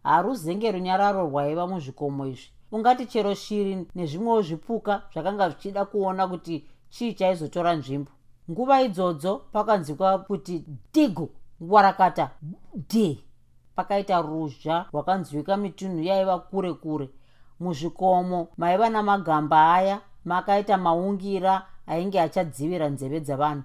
[0.04, 2.50] Haruzenge runyararo rwaiva muzvikomo izvi.
[2.72, 8.12] Ungati chero shiri nezvimwewo zvipuka zvakanga zvichida kuona kuti chii chaizotora nzvimbo
[8.49, 11.30] nguva idzodzo pakanzwika kuti digo
[11.62, 12.32] warakata
[12.73, 13.23] d
[13.75, 17.10] pakaita ruzha rwakanzwika mitunhu yaiva kure kure.
[17.60, 23.63] Muzvikomo maiva namagamba aya makaita maungira ainge achadzivira nzeve dzavanhu.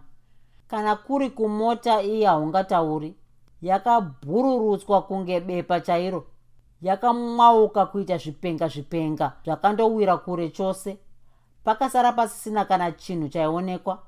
[0.69, 3.15] Kana kuri kumota iye haungatauri
[3.63, 6.27] yakabhururutswa kunge bepa chairo.
[6.83, 10.99] Yakamwauka kuita zvipenga zvipenga zvakandowira kure chose.
[11.65, 13.99] Pakasara pasisina kana chinhu chaionekwa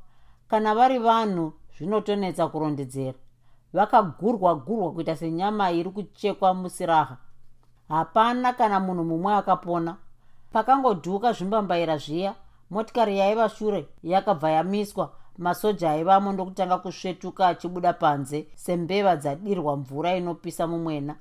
[0.49, 3.19] kana vari vanhu zvinotonetsa kurondedzera.
[3.73, 7.17] Vakagurwa gurwa kuita senyama iri kuchekwa musiraha.
[7.89, 9.97] Hapana kana munhu mumwe akapona.
[10.53, 12.35] Pakangodhuka zvimbambaira zviya
[12.71, 15.11] motikari yaiva shure yakabva yamiswa.
[15.39, 21.17] Masoja aivamo ndokutanga kusvetuka achibuda panze sembeva dzadirwa mvura inopisa mumwena.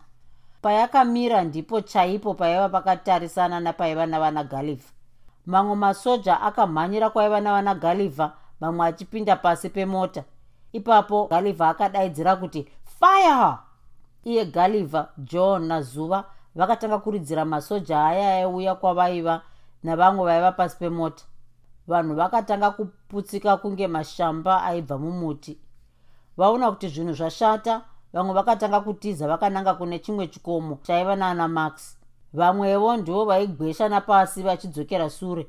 [0.62, 4.90] Payakamira ndipo chaipo paiva pakatarisana napaiva navana galivha
[5.48, 10.24] mamwe masoja akamhanyira kwaiva navana galivha mamwe achipinda pasi pemota.
[10.74, 12.68] Ipapo galivha akadaidzira kuti
[13.00, 13.58] fire!
[14.24, 16.24] Iye galivha john nazuva
[16.56, 19.42] vakatanga kuridzira masoja aya aiuya kwavaiva
[19.84, 21.24] navamwe vaiva pasi pemota.
[21.88, 25.58] Vanhu vakatanga kuputsika kunge mashamba aibva mumuti.
[26.38, 27.82] Vaona kuti zvinhu zvashata
[28.14, 31.98] vamwe vakatanga kutiza vakananga kune chimwe chikomo chaiva naana max.
[32.34, 35.48] Vamwevo ndivo vaigwesha napasi vachidzokera sure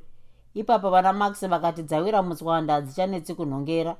[0.53, 3.95] ipapo vana max vakati dzawira mutswanda hadzichanetsi kunhongera.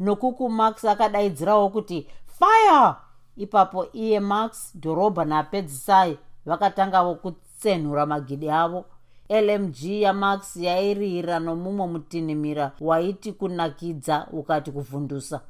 [0.00, 2.94] Nokuku max akadaidzirawo kuti fire!
[3.36, 8.84] Ipapo iye max dhorobha napedzisai vakatangavo kutsenhura magidi avo.
[9.28, 15.40] Lmg yamax yairira nomumwe mutinhimira waiti kunakidza ukati kuvhundusa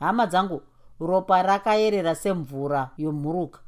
[0.00, 0.62] hama dzangu
[1.00, 3.60] ropa rakayerera semvura yomhuruka.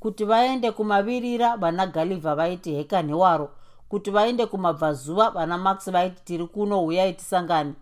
[0.00, 3.50] Kuti vaende kumavirira vana galivha vaiti hekani waro
[3.88, 7.74] kuti vaende kumabvazuva vana max vaiti tiri kuno huyai tisangane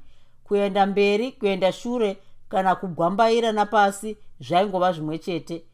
[0.44, 2.16] kuenda mberi kuenda shure
[2.48, 5.64] kana kugwambaira napasi zvaingova zvimwe chete.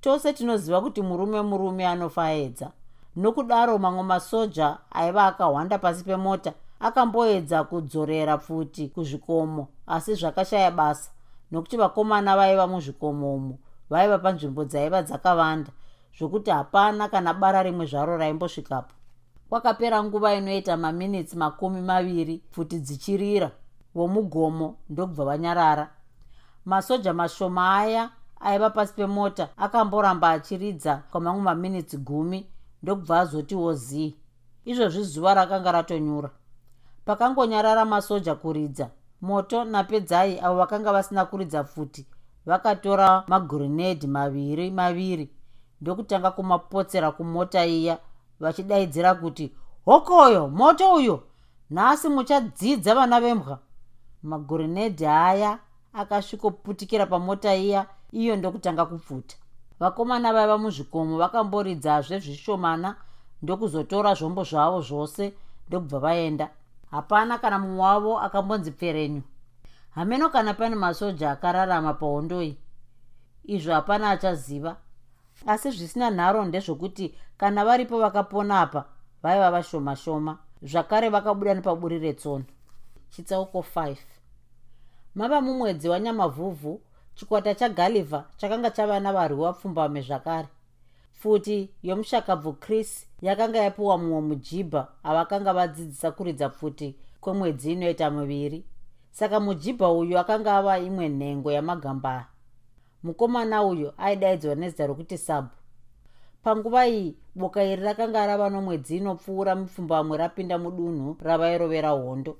[0.00, 2.70] Tose tinoziva kuti murume murume anofaedza.
[3.16, 11.10] Nokudaro mamwe masoja aiva akahwanda pasi pemota akamboedza kudzorera pfuti kuzvikomo asi zvakashaya basa
[11.50, 13.54] nokuti vakomana vaiva muzvikomo umo
[13.90, 15.70] vaiva panzvimbo dzaiva dzakavanda
[16.16, 18.97] zvokuti hapana kana bara rimwe zvaro raimbosvikapo
[19.48, 23.50] kwakapera nguva inoita maminitsi makumi maviri pfuti dzichirira
[23.94, 25.90] vomugomo ndokubva vanyarara
[26.64, 32.46] masoja mashoma aya aiva pasi pemota akamboramba achiridza kwamamwe maminitsi gumi
[32.82, 34.14] ndokubva azotiwo zii
[34.64, 36.30] izvozvi zuva rakanga ratonyura.
[37.04, 42.06] Pakangonyarara masoja kuridza moto napedzai avo vakanga vasina kuridza pfuti
[42.46, 45.30] vakatora magurinedhi maviri maviri
[45.80, 47.98] ndokutanga kumapotsera kumota iya
[48.40, 49.52] vachidaidzira kuti
[49.84, 51.22] hokoyo moto uyo
[51.70, 53.58] nhasi muchadzidza vana vembwa.
[54.22, 55.58] Magurinedhi aya
[55.92, 59.36] akasvikoputikira pamota iya iyo ndokutanga kupfuta.
[59.80, 62.96] Vakomana vaiva muzvikomo vakamboridzazve zvishomana
[63.42, 65.34] ndokuzotora zvombo zvavo zvose
[65.68, 66.50] ndokubva vaenda.
[66.90, 69.22] Hapana kana mumwe wavo akambonzi pferenyu.
[69.90, 72.56] Hameno kana pane masoja akararama paondoi
[73.44, 74.76] izvo hapana achaziva
[75.46, 78.84] asi zvisina nharo ndezvokuti kana varipo vakapona apa
[79.22, 82.44] vaiva vashoma shoma zvakare vakabuda nepaburi retsono.
[83.10, 83.96] Chitsauko 5
[85.14, 86.80] mava mumwedzi wanyamavhuvhu
[87.14, 90.48] chikwata chagalivha chakanga chava navarwi wapfumbame zvakare.
[91.12, 98.64] Futi yomushakabvu chris yakanga yapiwa mumwe mujibha avakanga vadzidzisa kuridza pfuti kwemwedzi inoita muviri.
[99.10, 102.26] Saka mujibha uyu akanga ava imwe nhengo yamagamba
[103.02, 105.48] mukomana uyu aidaidzwa nezita rokuti sabu.
[106.42, 112.36] Panguva iyi boka iri rakanga rava nomwedzi inopfuura mipfumbamwe rapinda mudunhu ravairovera hondo.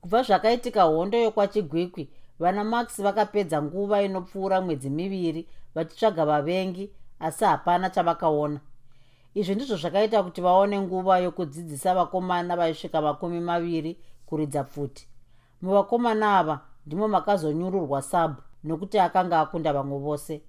[0.00, 7.90] Kubva zvakaitika hondo yokwachigwikwi vana max vakapedza nguva inopfuura mwedzi miviri vachitsvaga vavengi asi hapana
[7.90, 8.60] chavakaona.
[9.34, 15.08] Izvi ndizvo zvakaita kuti vaone nguva yokudzidzisa vakomana vaisvika makumi maviri kuridza pfuti
[15.62, 20.42] muvakomana ava ndimo makazonyururwa sabu nokuti akanga akunda vamwe vose.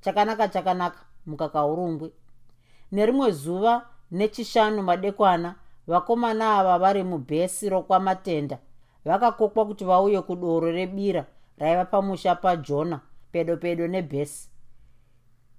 [0.00, 2.12] Chakanaka chakanaka mukakaurungwi
[2.92, 5.54] nerimwe zuva nechishanu madekwana
[5.86, 8.58] vakomana ava vari mubhesi rokwamatenda.
[9.04, 11.26] Vakakokwa kuti vauye kudoro rebira
[11.58, 13.00] raiva pamusha pajona
[13.32, 14.50] pedo pedo nebhesi.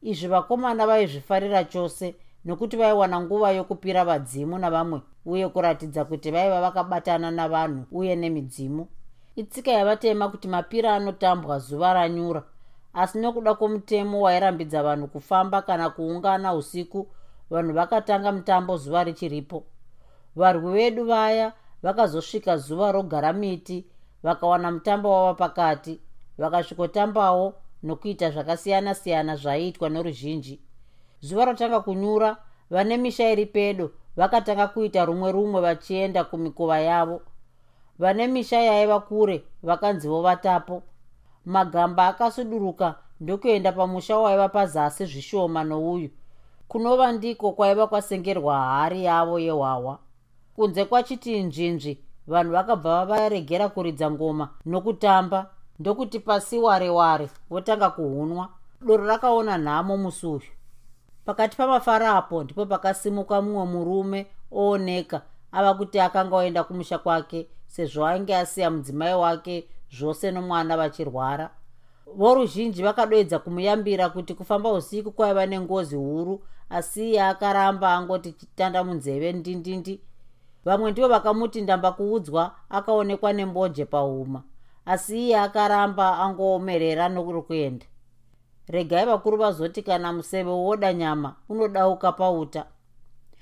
[0.01, 7.31] Izvi vakomana vaizvifarira chose nokuti vaiwana nguva yokupira vadzimu navamwe uye kuratidza kuti vaiva vakabatana
[7.31, 8.87] navanhu uye nemidzimu
[9.35, 12.43] itsika yavatema kuti mapira anotambwa zuva ranyura.
[12.93, 17.07] Asi nokuda kwomutemo wairambidza vanhu kufamba kana kuungana usiku
[17.49, 19.63] vanhu vakatanga mutambo zuva richiripo.
[20.35, 23.85] Varwi vedu vaya vakazosvika zuva rogara miti
[24.23, 25.99] vakawana mutambo wava pakati
[26.37, 30.61] vakasvikotambawo nokuita zvakasiyana-siyana zvaiitwa noruzhinji.
[31.21, 32.37] Zuva ratanga kunyura
[32.69, 37.21] vane misha iri pedo vakatanga kuita rumwe rumwe vachienda kumikova yavo
[37.99, 40.83] vane misha yaiva kure vakanzivo vatapo.
[41.45, 46.09] Magamba akasuduruka ndokuenda pamusha waiva pazasi zvishoma nouyu.
[46.67, 49.99] Kunova ndiko kwaiva kwasengerwa hari yavo yehwahwa
[50.55, 58.49] kunze kwachiti nzvinzvi vanhu vakabva varegera kuridza ngoma nokutamba ndokuti pasi ware ware votanga kuhunwa.
[58.81, 60.51] Doro rakaona nhamo musi uyu.
[61.25, 68.35] Pakati pamafarapo ndipo pakasimuka mumwe murume ooneka ava kuti akanga oenda kumusha kwake sezvo ainge
[68.35, 71.49] asiya mudzimai wake zvose nomwana vachirwara.
[72.15, 79.33] Voruzhinji vakadoedza kumuyambira kuti kufamba usiku kwaiva nengozi huru asi iye akaramba angoti chitanda munzeve
[79.33, 80.01] ndindindi.
[80.65, 84.43] Vamwe ndivo vakamuti ndamba kuudzwa akaonekwa nemboje pauma
[84.85, 87.85] asi iye akaramba angoomerera nokuenda
[88.67, 92.65] regai vakuru vazoti kana museve woda nyama unodauka pauta.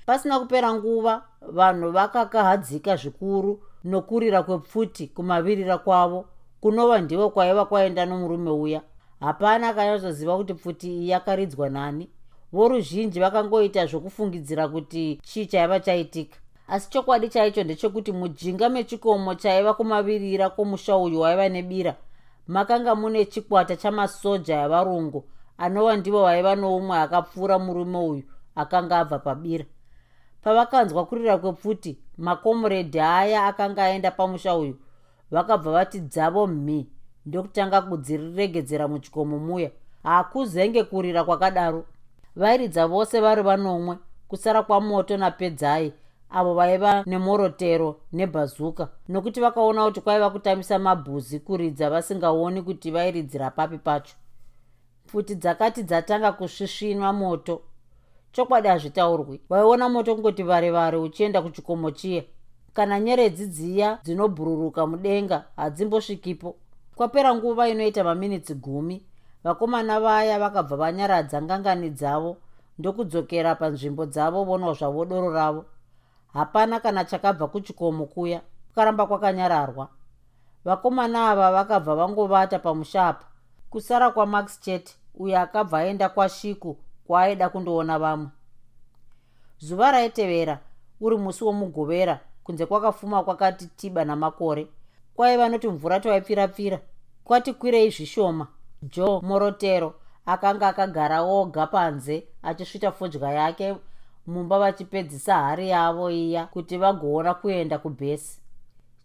[0.06, 6.24] Pasina kupera nguva vanhu vakakahadzika zvikuru nokurira kwepfuti kumavirira kwavo
[6.60, 8.80] kunova ndivo kwaiva kwaenda nomurume uya.
[9.20, 12.08] Hapana akanyatsoziva kuti pfuti iyi yakaridzwa nani.
[12.52, 16.36] Voruzhinji vakangoita zvokufungidzira kuti chii chaiva chaitika.
[16.68, 21.94] Asi chokwadi chaicho ndechekuti mujinga mechikomo chaiva kumavirira kwomusha uyu waiva nebira
[22.46, 25.24] makanga mune chikwata chamasoja evarungu
[25.58, 28.22] anova ndivo vaiva noumwe akapfuura murume uyu
[28.54, 29.64] akanga abva pabira
[30.44, 34.76] pavakanzwa kurira kwepfuti makomuredhi aya akanga aenda pamusha uyu
[35.30, 36.86] vakabva vati dzavo mhi
[37.26, 39.70] ndokutanga kudziregedzera muchikomo muya.
[40.02, 41.84] Hakuzenge kurira kwakadaro.
[42.36, 45.92] Vairidza vose vari vanomwe kusara kwamoto napedzai
[46.30, 53.78] avo vaiva nemorotero nebhazuka nokuti vakaona kuti kwaiva kutambisa mabhuzi kuridza vasingaoni kuti vairidzira papi
[53.78, 54.14] pacho.
[55.06, 57.62] Pfuti dzakati dzatanga kusvisvinwa moto
[58.34, 59.40] chokwadi hazvitaurwi.
[59.48, 62.22] Waiona moto kungoti vare vare uchienda kuchikomo chiya?
[62.74, 66.56] Kana nyeredzi dziya dzinobhururuka mudenga hadzimbosvikipo
[66.94, 69.06] kwapera nguva inoita maminitsi gumi
[69.44, 72.36] vakomana vaya vakabva vanyaradza ngangani dzavo
[72.78, 75.64] ndokudzokera panzvimbo dzavo vonwa zvavo doro ravo.
[76.32, 79.88] Hapana kana chakabva kuchikomo kuya kukaramba kwakanyararwa.
[80.64, 83.26] Vakomana ava vakabva vangovata pamushapa.
[83.70, 88.28] Kusara kwamax chete uyo akabva aenda kwashiku kwaaida kundoona vamwe.
[89.58, 90.58] Zuva raitevera
[91.00, 94.68] uri musi womugovera kunze kwakafuma kwakati tiba namakore.
[95.14, 96.80] Kwaiva noti mvura twaipfira-pfira
[97.24, 98.46] kwati kwirei zvishoma.
[98.82, 99.94] Joe morotero
[100.26, 103.76] akanga akagara oga panze achisvita fodya yake
[104.26, 108.40] mumba vachipedzisa hari yavo iya kuti vagoona kuenda kubhesi.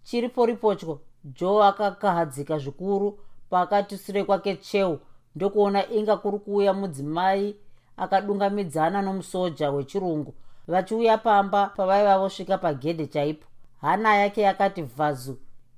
[0.03, 3.19] Chiriporipochwo joe akakahadzika zvikuru
[3.49, 4.99] pakati sure kwake cheu
[5.35, 7.55] ndokuona inga kuri kuuya mudzimai
[7.99, 10.33] akadungamidzana nomusoja wechirungu
[10.67, 13.45] vachiuya pamba pavaiva vosvika pagedhe chaipo.
[13.81, 15.37] Hana yake yakati vhazu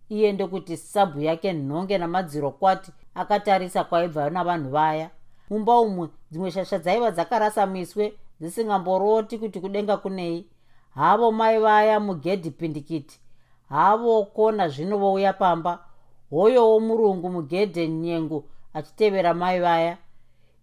[0.09, 5.09] iye ndokuti sabhu yake nhonge namadziro kwati akatarisa kwaibva navanhu vaya.
[5.49, 10.45] Mumba umwe dzimwe shasha dzaiva dzakarasa miswe dzisingamboroti kuti kudenga kunei.
[10.95, 13.19] Havo mai vaya mugedhi pindikiti
[13.69, 15.79] havo kona zvino vouya pamba.
[16.29, 18.43] Hoyowo murungu mugedhe nyengu
[18.73, 19.97] achitevera mai vaya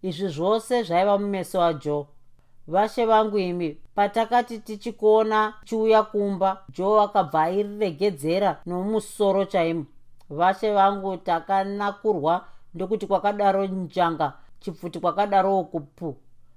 [0.01, 2.05] izvi zvose zvaiva mumeso wajoe
[2.69, 9.85] vashe vangu imi patakati tichikuona chiuya kumba joe akabva airiregedzera nomusoro chaimo.
[10.29, 16.15] Vashe vangu takanakurwa ndokuti kwakadaro njanga chipfuti kwakadarowo kupu.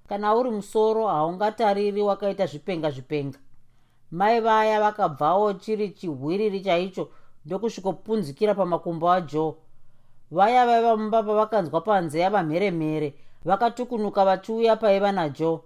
[0.09, 3.38] Kana uri musoro haungatariri wakaita zvipenga zvipenga.
[4.11, 7.09] Mai vaya vakabvawo chiri chihwiriri chaicho
[7.47, 9.55] ndokusvikopunzikira pamakumbo ajoe
[10.30, 13.14] vaya vaiva mumba pavakanzwa panze yavamheremhere
[13.45, 15.61] vakatukunuka vachiuya paiva najoe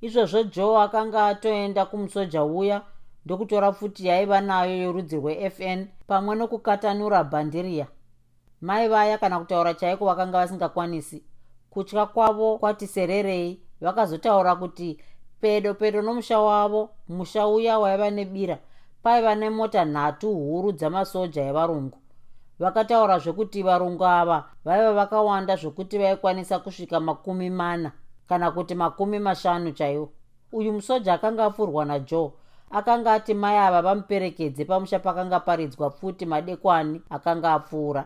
[0.00, 2.82] izvozvo joe akanga atoenda kumusoja uya
[3.24, 7.86] ndokutora pfuti yaiva nayo yorudzi rwefn pamwe nokukatanura bhandiriya
[8.62, 11.22] mai vaya kana kutaura chaiko vakanga vasingakwanisi.
[11.70, 15.00] Kutya kwavo kwati sererei vakazotaura kuti
[15.40, 18.58] pedo pedo nomusha wavo musha uya waiva nebira.
[19.02, 21.98] Paiva nemota nhatu huru dzamasoja evarungu
[22.62, 27.92] vakataura zvekuti varungu ava vaiva vakawanda zvokuti vaikwanisa kusvika makumi mana
[28.28, 30.08] kana kuti makumi mashanu chaiwo.
[30.52, 32.32] Uyu musoja akanga apfurwa najoe.
[32.70, 38.04] Akanga ati mai ava vamuperekedze pamusha pakanga paridzwa pfuti madekwani akanga apfuura.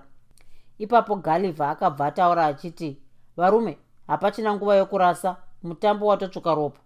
[0.78, 2.98] Ipapo galivha akabva ataura achiti
[3.36, 5.36] varume hapachina nguva yokurasa.
[5.62, 6.80] Mutambo watotsvuka ropa.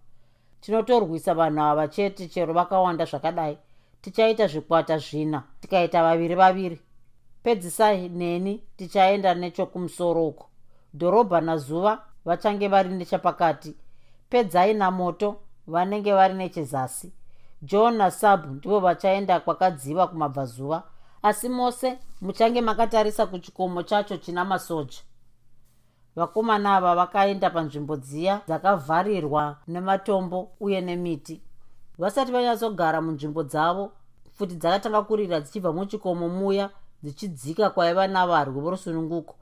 [0.61, 3.57] Tinotorwisa vanhu ava chete chero vakawanda zvakadai.
[4.01, 5.43] Tichaita zvikwata zvina.
[5.61, 6.81] Tikaita vaviri vaviri
[7.43, 10.45] pedzisai neni tichaenda nechokumusoro uko.
[10.93, 13.75] Dhorobha nazuva vachange vari nechapakati
[14.29, 15.35] pedzai namoto
[15.67, 17.13] vanenge vari nechezasi.
[17.61, 20.83] John nasabhu ndivo vachaenda kwakadziva kumabvazuva
[21.23, 24.99] asi mose muchange makatarisa kuchikomo chacho china masoja.
[26.15, 31.41] Vakomana ava vakaenda panzvimbo dziya dzakavharirwa nematombo uye nemiti.
[31.97, 33.91] Vasati vanyatsogara munzvimbo dzavo
[34.33, 36.69] futi dzakatanga kurira dzichibva muchikomo muya
[37.03, 39.35] dzichidzika kwaiva navarwi vorusununguko.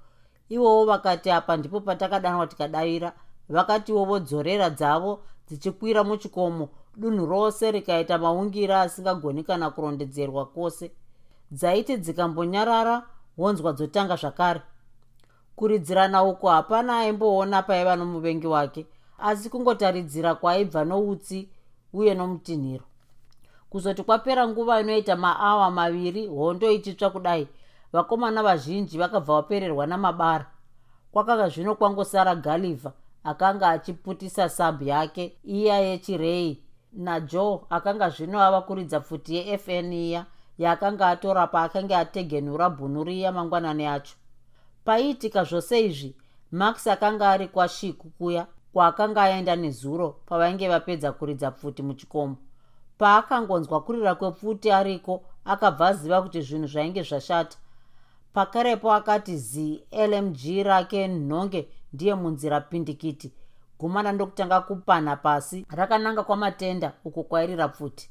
[0.49, 3.13] Ivowo vakati apa ndipo patakadanwa tikadavira.
[3.49, 6.69] Vakatiwo vodzorera dzavo dzichikwira muchikomo.
[6.97, 10.91] Dunhu rose rikaita maungira asingagoni kana kurondedzerwa kwose.
[11.51, 13.03] Dzaiti dzikambonyarara
[13.37, 14.61] honzwa dzotanga zvakare.
[15.55, 18.85] Kuridzirana uko hapana aimboona paiva nomuvengi wake
[19.19, 21.49] asi kungotaridzira kwaibva noutsi
[21.93, 22.85] uye nomutinhiro
[23.69, 27.47] kuzoti kwapera nguva inoita maawa maviri hondo ichitsva kudai.
[27.93, 30.45] Vakomana vazhinji vakabva vapererwa namabara.
[31.11, 32.93] Kwakanga zvino kwangosara galivha
[33.23, 36.63] akanga achiputisa sabhu yake iya yechirei
[36.93, 40.25] najoe akanga zvino ava kuridza pfuti yefn iya
[40.57, 44.15] yaakanga atora paakanga ategenura bhunuriya mangwanani acho.
[44.85, 46.15] Paiitika zvose izvi
[46.51, 52.37] max akanga ari kwashiku kuya kwaakanga aenda nezuro pavainge vapedza kuridza pfuti muchikomo
[52.99, 55.13] paakangonzwa kurira kwepfuti ariko
[55.45, 57.57] akabva aziva kuti zvinhu zvainge zvashata.
[58.33, 61.61] Pakarepo akati zi lmg rake nhonge
[61.93, 63.33] ndiye munzira pindikiti
[63.79, 65.65] gumana ndokutanga kupanha pasi.
[65.69, 68.09] Rakananga kwamatenda uko kwairira pfuti.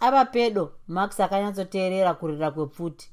[0.00, 3.10] Ava pedo max akanyatsoteerera kurira kwepfuti.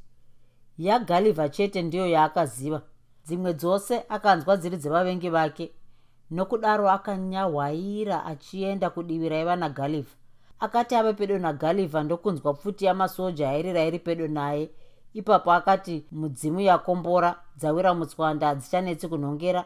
[0.77, 2.81] Yagalivha chete ndiyo yaakaziva.
[3.25, 5.71] Dzimwe dzose akanzwa dziri dzevavengi vake.
[6.31, 10.18] Nokudaro akanyahwaira achienda kudivi raiva nagalivha
[10.59, 14.69] akati ava pedo nagalivha ndokunzwa pfuti yamasoja yairira iri pedo naye.
[15.13, 19.65] Ipapo akati mudzimu yakombora dzawira mutswanda hadzichanetsi kunhongera.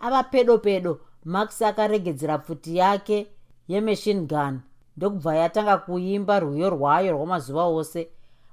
[0.00, 3.26] Ava pedo pedo max akaregedzera pfuti yake
[3.68, 4.60] yemachine gun
[4.96, 8.08] ndokubva yatanga kuimba rwiyo rwayo rwamazuva ose.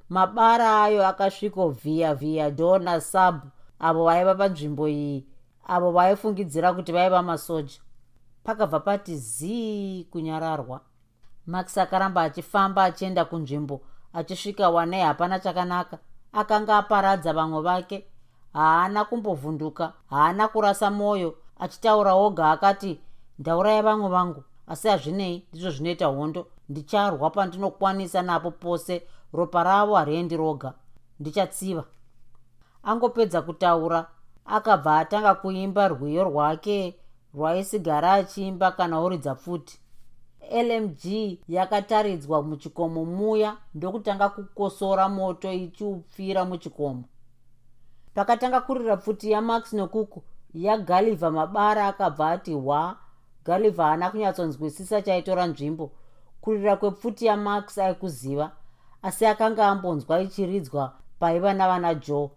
[0.10, 3.36] Mabara ayo akasvikovhiya vhiya dona sub
[3.80, 5.26] avo vaiva panzvimbo iyi
[5.68, 7.80] avo vaifungidzira kuti vaiva masoja.
[8.44, 10.82] Pakabva pati zii kunyararwa
[11.52, 13.82] max akaramba achifamba achienda kunzvimbo
[14.14, 15.98] achisvika wanei hapana chakanaka.
[16.34, 18.06] Akanga aparadza vamwe vake.
[18.54, 23.00] Haana kumbovhunduka haana kurasa mwoyo achitaura oga akati
[23.40, 24.44] ndauraya vamwe vangu.
[24.68, 26.48] Asi hazvinei ndizvo zvinoita hondo.
[26.70, 30.74] Ndicharwa pandinokwanisa napo pose ropa ravo hariendi roga.
[31.20, 31.84] Ndichatsiva.
[32.84, 34.06] Angopedza kutaura.
[34.46, 36.96] Akabva atanga kuimba rwiyo rwake
[37.34, 39.81] rwaisigara achiimba kana uridza pfuti
[40.50, 41.04] lmg
[41.48, 47.04] yakataridzwa muchikomo muya ndokutanga kukosora moto ichiupfira muchikomo.
[48.14, 50.24] Pakatanga kurira pfuti yamax nokuku
[50.54, 52.98] yagalivha mabara akabva ati hwa
[53.46, 55.92] galivha haana kunyatsonzwisisa chaitora nzvimbo.
[56.42, 58.52] Kurira kwepfuti yamax aikuziva
[59.02, 62.30] asi akanga ambonzwa ichiridzwa paiva navana joe.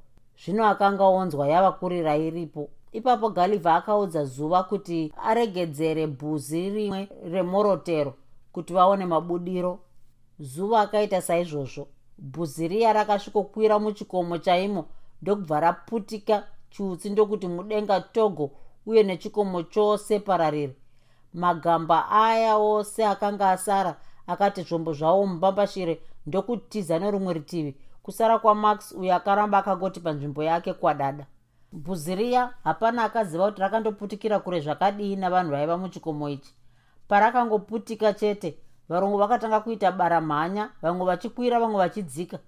[0.44, 8.14] Zvino akanga onzwa yava kurira iripo ipapo galivha akaudza zuva kuti aregedzere bhuzi rimwe remorotero
[8.53, 9.78] kuti vaone mabudiro.
[10.38, 11.88] Zuva akaita saizvozvo
[12.18, 14.84] bhuzi riya rakasvikokwira muchikomo chaimo
[15.22, 18.51] ndokubva raputika chiutsi ndokuti mudenga togo
[18.86, 20.74] uye nechikomo chose pararire.
[21.34, 27.76] Magamba aya ose akanga asara akati zvombo zvavo mubambashire ndokutiza nerumwe rutivi.
[28.03, 31.26] Kusara kwamax uyo akaramba akangoti panzvimbo yake kwadada
[31.74, 36.54] bvuzi riya hapana akaziva kuti rakandoputikira kure zvakadii navanhu vaiva muchikomo ichi.
[37.08, 38.58] Parakangoputika chete
[38.88, 42.38] varungu vakatanga kuita baramhanya vamwe vachikwira vamwe vachidzika.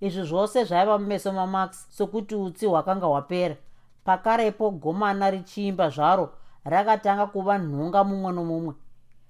[0.00, 3.56] Izvi zvose zvaiva mumeso mamax sokuti utsi hwakanga hwapera.
[4.04, 6.32] Pakarepo gomana richiimba zvaro
[6.64, 8.74] rakatanga kuva nhunga mumwe nomumwe.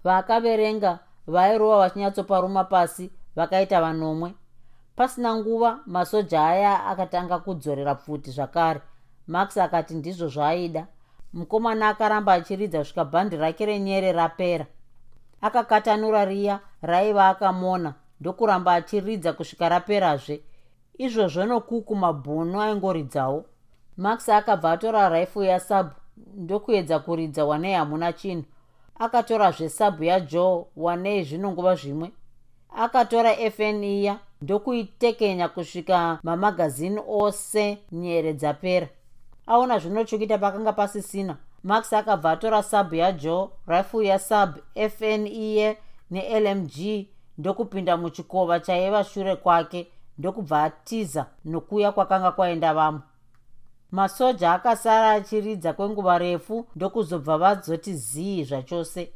[0.05, 4.35] Vakaverenga vairova vachinyatsoparuma pasi vakaita vanomwe.
[4.97, 8.81] Pasina nguva masoja aya akatanga kudzorera pfuti zvakare
[9.27, 10.87] max akati ndizvo zvaaida
[11.33, 14.67] mukomana akaramba achiridza kusvika bhandi rake renyere rapera.
[15.41, 20.41] Akakatanura riya raiva akamona ndokuramba achiridza kusvika raperazve.
[20.99, 23.45] Izvozvo nokuku mabhunu aingoridzawo.
[23.97, 28.45] Max akabva atora raifu yasabu ndokuedza kuridza wanei hamuna chinhu.
[28.99, 32.13] Akatorazve sabu yajoe wanei zvino nguva zvimwe.
[32.77, 38.89] Akatora fn iya ndokuitekenya kusvika mamagazini ose nyere dzapera
[39.47, 41.37] aona zvino chokuita pakanga pasisina.
[41.63, 45.79] Max akabva atora sabu yajoe rifle yasub fn iye
[46.11, 47.07] nelmg
[47.39, 49.89] ndokupinda muchikova chaiva shure kwake
[50.19, 53.01] ndokubva atiza nokuya kwakanga kwaenda vamwe.
[53.91, 59.13] Masoja akasara achiridza kwenguva refu ndokuzobva vadzoti zii zvachose.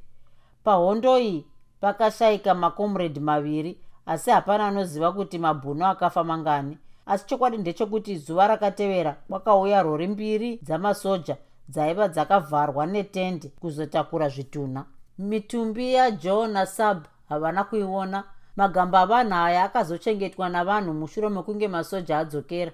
[0.65, 1.47] Pahondo iyi
[1.81, 9.17] pakashayika makomredi maviri asi hapana anoziva kuti mabhunu akafa mangani asi chokwadi ndechekuti zuva rakatevera
[9.29, 11.37] kwakauya rori mbiri dzamasoja
[11.69, 14.85] dzaiva dzakavharwa netende kuzotakura zvitunha.
[15.19, 18.25] Mitumbi yajoe nasab havana kuiona.
[18.57, 22.73] Magamba avanhu aya akazochengetwa navanhu mushure mekunge masoja adzokera.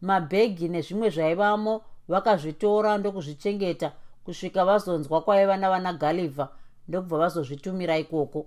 [0.00, 3.92] Mabhegi nezvimwe zvaivamo vakazvitora ndokuzvichengeta
[4.24, 6.48] kusvika vazonzwa kwaiva navana galivha
[6.88, 8.46] ndokubva vazozvitumira ikoko